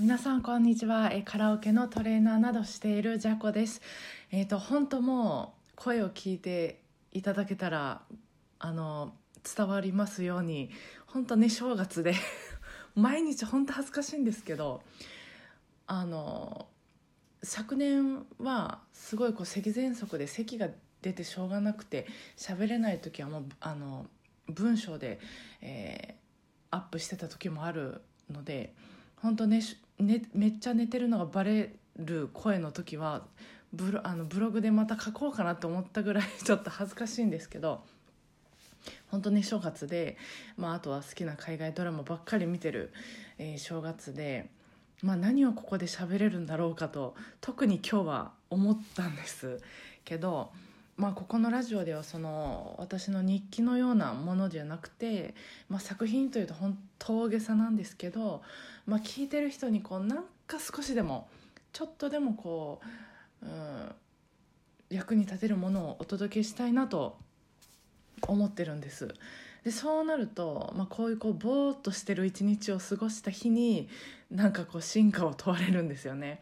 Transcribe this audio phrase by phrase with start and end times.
[0.00, 1.10] 皆さんこんにちは。
[1.12, 3.82] えカラオケのトレーナーなどしているジャコです。
[4.30, 6.80] えっ、と本当もう声を聞いて
[7.12, 8.00] いただけたら
[8.58, 9.12] あの
[9.44, 10.70] 伝わりますように
[11.06, 12.14] 本当ね正月で
[12.96, 14.82] 毎日本当恥ずかしいんですけど
[15.86, 16.66] あの
[17.42, 20.70] 昨年はすごいこう咳喘息で咳が
[21.02, 22.06] 出てしょうがなくて
[22.38, 24.06] 喋れない時はもうあの
[24.48, 25.20] 文章で、
[25.60, 28.74] えー、アップしてた時もあるので
[29.16, 29.60] 本当ね
[30.00, 33.22] ねめっちゃ寝てるのがバレる声の時は
[33.72, 37.82] ブロあのブログでまた書こうかなと思ったぐらいちょっと恥ずかしいんですけど
[39.10, 40.16] 本当ね正月で、
[40.56, 42.92] まあ、あとは好きな海外ドラマばっかり見てる、
[43.38, 44.48] えー、正月で、
[45.02, 49.60] まあ、何をここで喋れるんだろうかと特に今日は思ったんです
[50.04, 50.50] けど。
[50.96, 55.34] まあ、ここのラジオではその私の日記のようなものじゃなくて、
[55.68, 58.42] まあ、作品というと本当大げさなんですけど、
[58.86, 61.28] まあ、聞いてる人にこうなんか少しでも
[61.72, 62.80] ちょっとでもこ
[63.42, 63.94] う、うん、
[64.90, 67.16] 役に立てるものをお届けしたいなと
[68.22, 69.08] 思ってるんです。
[69.64, 73.88] でそうなると、まあ、こういうこうぼーっとしてる一日を過ごした日に
[74.30, 76.40] なんかこう進化を問われるんですよね。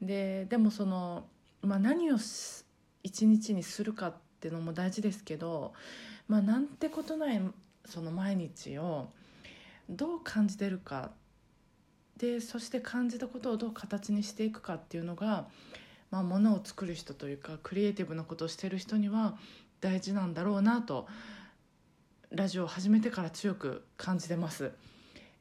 [0.00, 1.24] ででもその、
[1.62, 2.18] まあ、何を
[3.04, 5.72] 一日にするかっていうのも大事ですけど、
[6.26, 7.40] まあ、なんてことない
[7.84, 9.08] その毎日を
[9.88, 11.12] どう感じてるか
[12.16, 15.46] でそして感じたことをどう形にしていくかっていうのが、
[16.10, 19.36] まあ、ものを作る人というかクリエイティブなことをしてる人には
[19.80, 21.06] 大事なんだろうなと
[22.30, 24.72] ラジオを始めてから強く感じてます。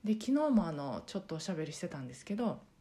[0.04, 2.60] で昨日もあのちょっとおしゃべりしてたんですけど「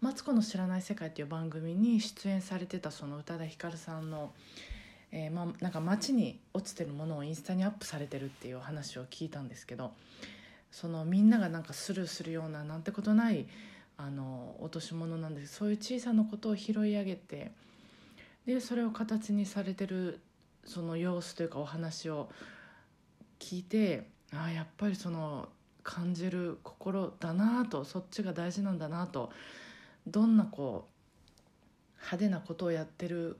[0.00, 4.32] マツコの知らない世界」っていう番組に出演されてたその宇多田ヒカルさんの、
[5.10, 9.92] えー、まあ、なんか街に落ちてるものをインスタにアップされてるっていう話を聞いたんですけど
[10.70, 13.46] そのみんながなんかスルーするようななんてことない
[13.96, 15.54] あの落とし物なんです。
[15.54, 17.52] そういう小さなことを拾い上げて
[18.44, 20.20] でそれを形にされてる
[20.64, 22.28] その様子というかお話を
[23.38, 25.48] 聞いてああやっぱりその
[25.82, 29.30] 感じる心だなとそっちが大事なんだなと
[30.06, 33.38] どんなこう派手なことをやってる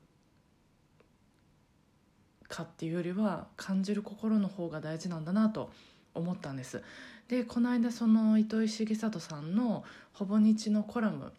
[2.49, 5.71] かっていうよりは感じる心の方が大事なんだなと
[6.15, 6.83] 思ったんです。
[7.29, 9.85] でこの間その糸井重里さんの
[10.15, 11.33] 「ほぼ日」のコラム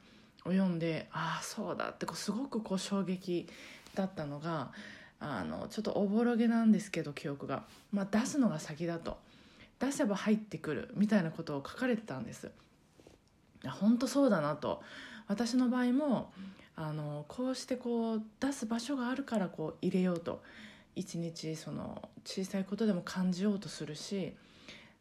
[0.43, 3.47] を読んでああそうだってこうすごくこう衝撃
[3.95, 4.71] だったのが
[5.19, 9.17] あのちょっとおぼろげなんですけど記憶が、まあ、出すのが先だと。
[9.79, 12.51] 出せば入ってくるみたいなことを書かれてたんです。
[13.79, 14.81] 本当そうだなと。
[15.27, 16.31] 私の場合も
[16.75, 20.41] あのこうしてこう出す場所があるからこう入れようと
[20.95, 24.33] 一日その小さいことでも感じようとするし、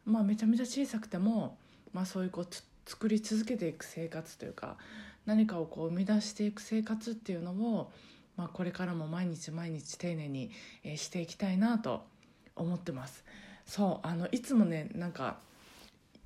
[0.05, 1.57] まあ、めちゃめちゃ小さくても、
[1.93, 2.47] まあ、そういうこう
[2.85, 4.77] 作り続けていく生活というか
[5.25, 7.91] 何かをこう生み出していく生活っていうのを、
[8.37, 10.51] まあ、これからも毎日毎日丁寧に、
[10.83, 12.05] えしていきたいなと
[12.55, 13.25] 思ってます。
[13.65, 15.37] そうあのいつもねなんか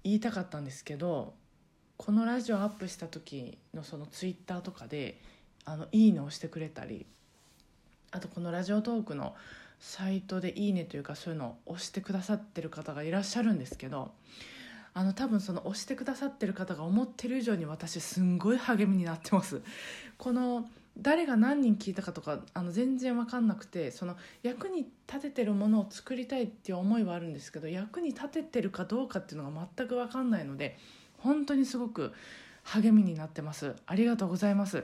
[0.03, 1.33] 言いたかったんですけど
[2.03, 5.21] このラジオアップした時のそのツイッターとかで
[5.65, 7.05] 「あのいいね」をしてくれたり
[8.09, 9.35] あとこのラジオトークの
[9.79, 14.11] サイトで「いいね」というかそういうのを押してくださってる方がいらっしゃるんですけど
[14.95, 19.61] あの多分その押してくださってる方が思ってる以上に私すんごい励みになってます。
[20.17, 30.77] この誰が何人聞いたかとかあの全然分かんなくてその役に立ててるものを作りたいっていう思いはあるんですけど役に立ててるかどうかっていうのが全く分かんないので
[31.23, 32.13] 本当にすごく
[32.63, 33.75] 励みになってます。
[33.85, 34.83] ありがとうございます。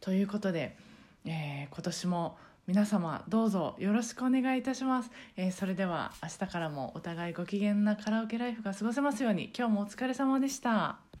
[0.00, 0.76] ということで、
[1.24, 11.00] えー、今年も皆様どうぞよろしくお願いいたします、えー、それでは明日からもお互いご機嫌なカラオケライフが過ごせますように今日もお疲れ様でした。